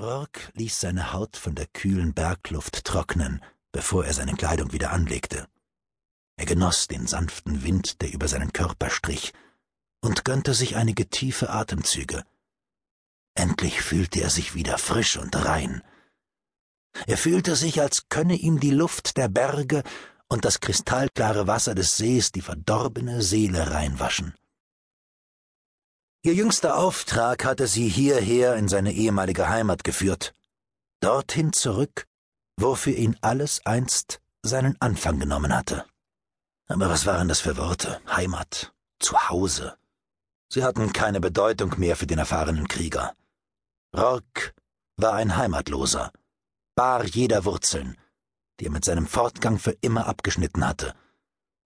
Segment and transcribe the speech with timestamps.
[0.00, 5.46] Rourke ließ seine Haut von der kühlen Bergluft trocknen, bevor er seine Kleidung wieder anlegte.
[6.38, 9.34] Er genoss den sanften Wind, der über seinen Körper strich,
[10.00, 12.24] und gönnte sich einige tiefe Atemzüge.
[13.34, 15.82] Endlich fühlte er sich wieder frisch und rein.
[17.06, 19.82] Er fühlte sich, als könne ihm die Luft der Berge
[20.28, 24.34] und das kristallklare Wasser des Sees die verdorbene Seele reinwaschen.
[26.22, 30.34] Ihr jüngster Auftrag hatte sie hierher in seine ehemalige Heimat geführt,
[31.00, 32.06] dorthin zurück,
[32.58, 35.86] wofür ihn alles einst seinen Anfang genommen hatte.
[36.68, 38.02] Aber was waren das für Worte?
[38.06, 39.78] Heimat, Zuhause.
[40.50, 43.14] Sie hatten keine Bedeutung mehr für den erfahrenen Krieger.
[43.96, 44.52] Rourke
[44.98, 46.12] war ein Heimatloser,
[46.74, 47.96] bar jeder Wurzeln,
[48.58, 50.94] die er mit seinem Fortgang für immer abgeschnitten hatte.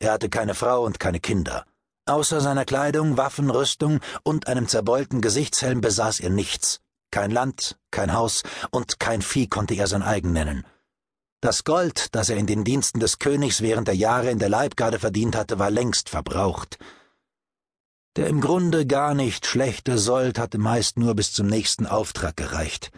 [0.00, 1.64] Er hatte keine Frau und keine Kinder.
[2.06, 6.80] Außer seiner Kleidung, Waffen, Rüstung und einem zerbeulten Gesichtshelm besaß er nichts.
[7.12, 10.66] Kein Land, kein Haus und kein Vieh konnte er sein eigen nennen.
[11.40, 14.98] Das Gold, das er in den Diensten des Königs während der Jahre in der Leibgarde
[14.98, 16.78] verdient hatte, war längst verbraucht.
[18.16, 22.90] Der im Grunde gar nicht schlechte Sold hatte meist nur bis zum nächsten Auftrag gereicht.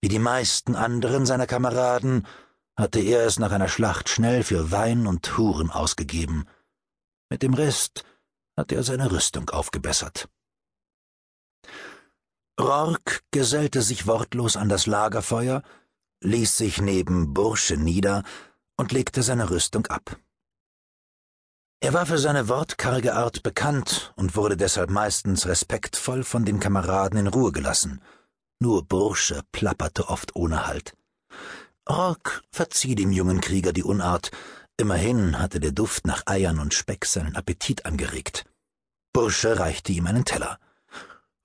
[0.00, 2.26] Wie die meisten anderen seiner Kameraden
[2.76, 6.46] hatte er es nach einer Schlacht schnell für Wein und Huren ausgegeben.
[7.28, 8.04] Mit dem Rest
[8.56, 10.28] hatte er seine Rüstung aufgebessert.
[12.58, 15.62] Rourke gesellte sich wortlos an das Lagerfeuer,
[16.22, 18.22] ließ sich neben Bursche nieder
[18.76, 20.16] und legte seine Rüstung ab.
[21.80, 27.18] Er war für seine wortkarge Art bekannt und wurde deshalb meistens respektvoll von den Kameraden
[27.18, 28.00] in Ruhe gelassen.
[28.58, 30.96] Nur Bursche plapperte oft ohne Halt.
[31.88, 34.30] Rourke verzieh dem jungen Krieger die Unart,
[34.78, 38.44] Immerhin hatte der Duft nach Eiern und Speck seinen Appetit angeregt.
[39.14, 40.58] Bursche reichte ihm einen Teller.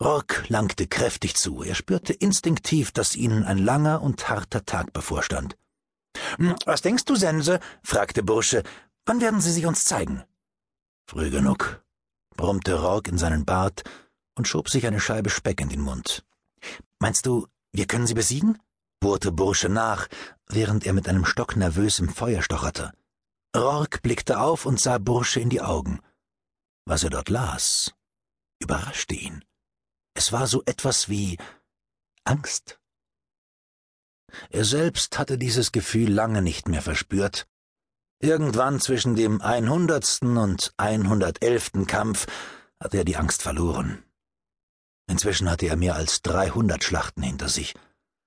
[0.02, 1.64] Rock langte kräftig zu.
[1.64, 5.56] Er spürte instinktiv, dass ihnen ein langer und harter Tag bevorstand.
[6.38, 7.60] Hm, was denkst du, Sense?
[7.84, 8.64] fragte Bursche.
[9.06, 10.24] Wann werden sie sich uns zeigen?
[11.08, 11.82] Früh genug,
[12.36, 13.84] brummte Rock in seinen Bart
[14.36, 16.26] und schob sich eine Scheibe Speck in den Mund.
[17.00, 18.60] Meinst du, wir können sie besiegen?
[19.00, 20.08] bohrte Bursche nach,
[20.48, 22.92] während er mit einem Stock nervös im Feuer stocherte.
[23.56, 26.00] Rourke blickte auf und sah Bursche in die Augen.
[26.86, 27.94] Was er dort las,
[28.60, 29.44] überraschte ihn.
[30.14, 31.38] Es war so etwas wie
[32.24, 32.80] Angst.
[34.50, 37.48] Er selbst hatte dieses Gefühl lange nicht mehr verspürt.
[38.20, 42.28] Irgendwann zwischen dem einhundertsten und einhundertelften Kampf
[42.80, 44.04] hatte er die Angst verloren.
[45.08, 47.76] Inzwischen hatte er mehr als dreihundert Schlachten hinter sich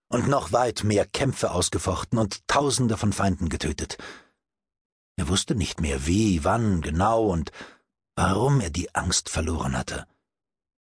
[0.09, 3.97] und noch weit mehr Kämpfe ausgefochten und Tausende von Feinden getötet.
[5.25, 7.51] Er wusste nicht mehr wie, wann genau und
[8.15, 10.07] warum er die Angst verloren hatte.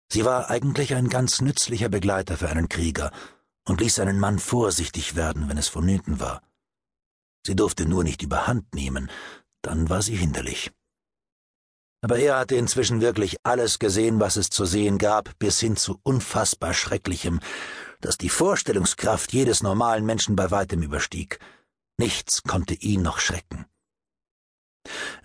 [0.09, 3.11] Sie war eigentlich ein ganz nützlicher Begleiter für einen Krieger
[3.67, 6.43] und ließ einen Mann vorsichtig werden, wenn es vonnöten war.
[7.45, 9.11] Sie durfte nur nicht überhand nehmen,
[9.63, 10.71] dann war sie hinderlich.
[12.01, 15.99] Aber er hatte inzwischen wirklich alles gesehen, was es zu sehen gab, bis hin zu
[16.05, 17.41] unfassbar Schrecklichem,
[18.01, 21.41] das die Vorstellungskraft jedes normalen Menschen bei weitem überstieg.
[21.99, 23.67] Nichts konnte ihn noch schrecken.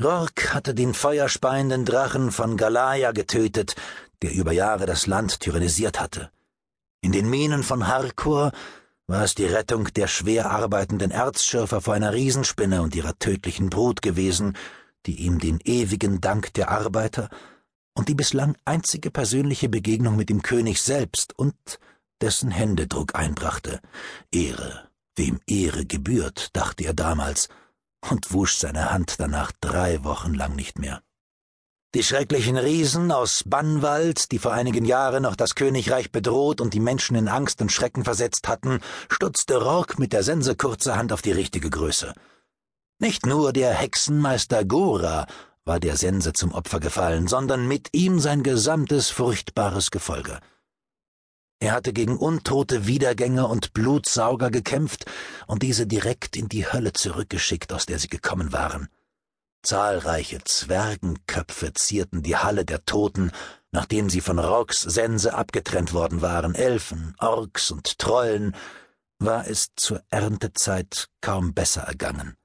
[0.02, 3.76] Rourke hatte den feuerspeienden Drachen von Galaya getötet,
[4.22, 6.30] der über Jahre das Land tyrannisiert hatte.
[7.02, 8.54] In den Minen von Harcourt
[9.08, 14.02] war es die Rettung der schwer arbeitenden Erzschürfer vor einer Riesenspinne und ihrer tödlichen Brut
[14.02, 14.58] gewesen,
[15.06, 17.30] die ihm den ewigen Dank der Arbeiter
[17.94, 21.56] und die bislang einzige persönliche Begegnung mit dem König selbst und
[22.22, 23.80] dessen Händedruck einbrachte.
[24.32, 27.50] Ehre, wem Ehre gebührt, dachte er damals,
[28.12, 31.02] und wusch seine Hand danach drei Wochen lang nicht mehr.
[31.96, 36.82] Die schrecklichen Riesen aus Bannwald, die vor einigen Jahren noch das Königreich bedroht und die
[36.82, 41.32] Menschen in Angst und Schrecken versetzt hatten, stutzte Rock mit der Sense kurzerhand auf die
[41.32, 42.14] richtige Größe.
[43.00, 45.26] Nicht nur der Hexenmeister Gora
[45.64, 50.40] war der Sense zum Opfer gefallen, sondern mit ihm sein gesamtes furchtbares Gefolge.
[51.60, 55.06] Er hatte gegen untote Wiedergänger und Blutsauger gekämpft
[55.48, 58.90] und diese direkt in die Hölle zurückgeschickt, aus der sie gekommen waren.
[59.64, 63.32] Zahlreiche Zwergenköpfe zierten die Halle der Toten,
[63.72, 66.54] nachdem sie von Rocks Sense abgetrennt worden waren.
[66.54, 68.56] Elfen, Orks und Trollen
[69.18, 72.36] war es zur Erntezeit kaum besser ergangen.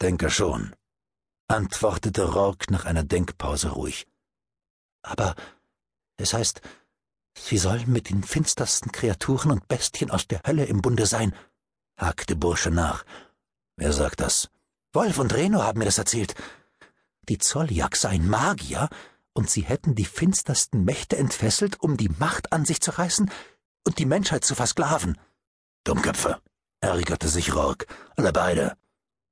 [0.00, 0.74] Denke schon,
[1.48, 4.08] antwortete Rock nach einer Denkpause ruhig.
[5.02, 5.36] Aber
[6.16, 6.60] es heißt,
[7.42, 11.34] Sie sollen mit den finstersten Kreaturen und Bestien aus der Hölle im Bunde sein,
[11.96, 13.04] hakte Bursche nach.
[13.76, 14.50] Wer sagt das?
[14.92, 16.34] Wolf und Reno haben mir das erzählt.
[17.28, 18.88] Die Zolljak seien Magier,
[19.34, 23.30] und sie hätten die finstersten Mächte entfesselt, um die Macht an sich zu reißen?
[23.88, 25.16] und die Menschheit zu versklaven.
[25.84, 26.36] Dummköpfe,
[26.80, 27.86] ärgerte sich Rourke.
[28.16, 28.74] Alle beide.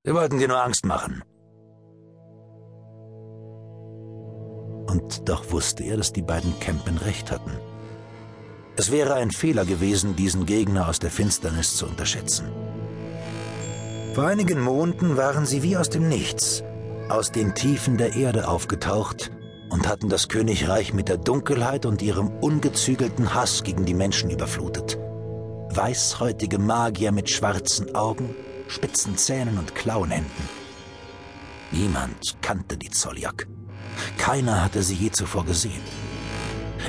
[0.02, 1.22] Sie wollten dir nur Angst machen.
[4.88, 7.52] Und doch wusste er, dass die beiden Campen recht hatten.
[8.78, 12.46] Es wäre ein Fehler gewesen, diesen Gegner aus der Finsternis zu unterschätzen.
[14.14, 16.62] Vor einigen Monaten waren sie wie aus dem Nichts,
[17.08, 19.30] aus den Tiefen der Erde aufgetaucht
[19.70, 24.98] und hatten das Königreich mit der Dunkelheit und ihrem ungezügelten Hass gegen die Menschen überflutet.
[25.70, 28.34] Weißhäutige Magier mit schwarzen Augen,
[28.68, 30.48] spitzen Zähnen und Klauenhänden.
[31.72, 33.46] Niemand kannte die Zolljak.
[34.18, 35.82] Keiner hatte sie je zuvor gesehen.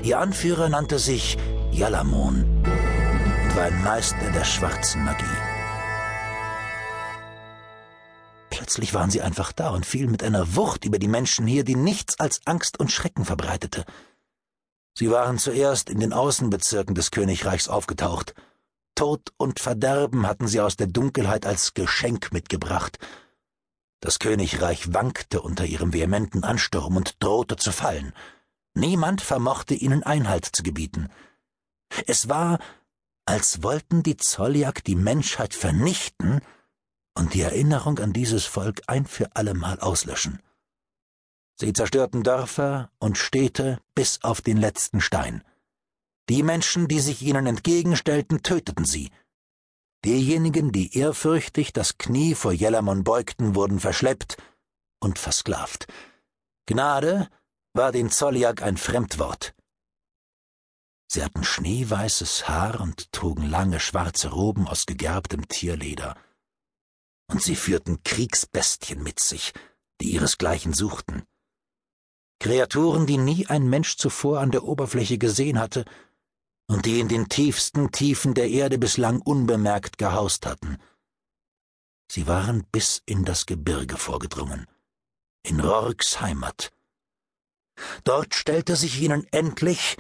[0.04, 1.38] Ihr Anführer nannte sich
[1.78, 5.26] Yalamon und war ein Meister der schwarzen Magie.
[8.50, 11.76] Plötzlich waren sie einfach da und fielen mit einer Wucht über die Menschen her, die
[11.76, 13.86] nichts als Angst und Schrecken verbreitete.
[14.98, 18.34] Sie waren zuerst in den Außenbezirken des Königreichs aufgetaucht.
[18.96, 22.98] Tod und Verderben hatten sie aus der Dunkelheit als Geschenk mitgebracht–
[24.00, 28.14] das Königreich wankte unter ihrem vehementen Ansturm und drohte zu fallen.
[28.76, 31.10] Niemand vermochte ihnen Einhalt zu gebieten.
[32.06, 32.60] Es war,
[33.26, 36.42] als wollten die Zolljak die Menschheit vernichten
[37.16, 40.42] und die Erinnerung an dieses Volk ein für allemal auslöschen.
[41.60, 45.44] Sie zerstörten Dörfer und Städte bis auf den letzten Stein.
[46.30, 49.12] Die Menschen, die sich ihnen entgegenstellten, töteten sie,
[50.06, 54.38] Diejenigen, die ehrfürchtig das Knie vor Jellermon beugten, wurden verschleppt
[55.00, 55.88] und versklavt.
[56.66, 57.28] Gnade
[57.74, 59.54] war den Zolljak ein Fremdwort.
[61.10, 66.18] Sie hatten schneeweißes Haar und trugen lange schwarze Roben aus gegerbtem Tierleder.
[67.30, 69.54] Und sie führten Kriegsbestien mit sich,
[70.02, 71.24] die ihresgleichen suchten.
[72.40, 75.86] Kreaturen, die nie ein Mensch zuvor an der Oberfläche gesehen hatte
[76.68, 80.78] und die in den tiefsten Tiefen der Erde bislang unbemerkt gehaust hatten.
[82.12, 84.68] Sie waren bis in das Gebirge vorgedrungen,
[85.44, 86.72] in Rorks Heimat.
[88.04, 89.98] Dort stellte sich ihnen endlich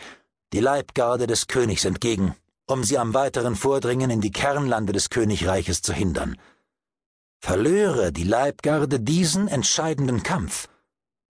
[0.53, 2.35] die Leibgarde des Königs entgegen,
[2.65, 6.37] um sie am weiteren Vordringen in die Kernlande des Königreiches zu hindern.
[7.39, 10.67] Verlöre die Leibgarde diesen entscheidenden Kampf,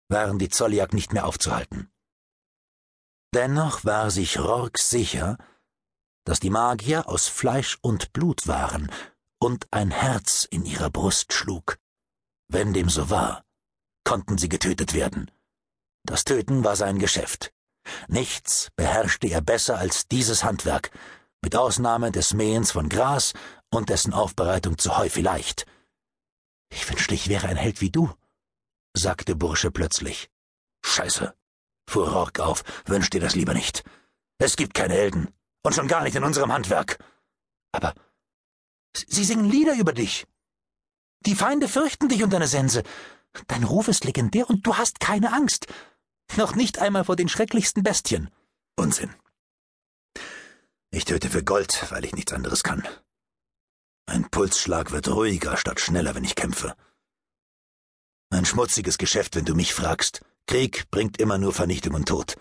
[0.10, 1.90] waren die Zolljak nicht mehr aufzuhalten.
[3.34, 5.38] Dennoch war sich Rork sicher,
[6.24, 8.92] dass die Magier aus Fleisch und Blut waren
[9.40, 11.78] und ein Herz in ihrer Brust schlug.
[12.48, 13.44] Wenn dem so war,
[14.04, 15.30] konnten sie getötet werden.
[16.04, 17.54] Das Töten war sein Geschäft.
[18.08, 20.92] Nichts beherrschte er besser als dieses Handwerk,
[21.42, 23.34] mit Ausnahme des Mähens von Gras
[23.70, 25.66] und dessen Aufbereitung zu Heu vielleicht.
[26.70, 28.12] Ich wünschte, ich wäre ein Held wie du,
[28.96, 30.30] sagte Bursche plötzlich.
[30.84, 31.34] Scheiße,
[31.90, 33.84] fuhr Rourke auf, wünsch dir das lieber nicht.
[34.40, 35.34] Es gibt keine Helden,
[35.68, 36.98] und schon gar nicht in unserem Handwerk.
[37.74, 37.94] Aber
[38.96, 40.26] sie singen Lieder über dich.
[41.26, 42.84] Die Feinde fürchten dich und deine Sense.
[43.48, 45.68] Dein Ruf ist legendär und du hast keine Angst.
[46.36, 48.30] Noch nicht einmal vor den schrecklichsten Bestien.
[48.76, 49.14] Unsinn.
[50.92, 52.88] Ich töte für Gold, weil ich nichts anderes kann.
[54.08, 56.76] Mein Pulsschlag wird ruhiger statt schneller, wenn ich kämpfe.
[58.30, 60.22] Ein schmutziges Geschäft, wenn du mich fragst.
[60.48, 62.36] Krieg bringt immer nur Vernichtung und Tod.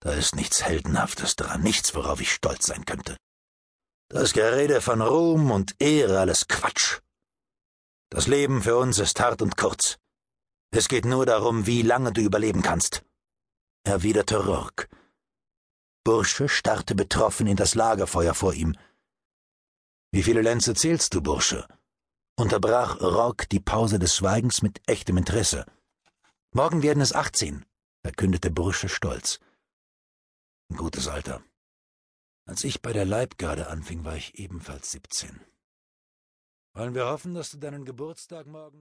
[0.00, 3.16] Da ist nichts Heldenhaftes daran, nichts, worauf ich stolz sein könnte.
[4.08, 7.00] Das Gerede von Ruhm und Ehre, alles Quatsch.
[8.08, 9.98] Das Leben für uns ist hart und kurz.
[10.70, 13.02] Es geht nur darum, wie lange du überleben kannst,
[13.86, 14.88] erwiderte Rourke.
[16.04, 18.76] Bursche starrte betroffen in das Lagerfeuer vor ihm.
[20.10, 21.68] Wie viele Lenze zählst du, Bursche?
[22.38, 25.64] unterbrach Rourke die Pause des Schweigens mit echtem Interesse.
[26.52, 27.64] Morgen werden es achtzehn,
[28.02, 29.40] verkündete Bursche stolz.
[30.68, 31.42] Ein gutes Alter.
[32.44, 35.40] Als ich bei der Leibgarde anfing, war ich ebenfalls siebzehn.
[36.74, 38.74] Wollen wir hoffen, dass du deinen Geburtstag morgen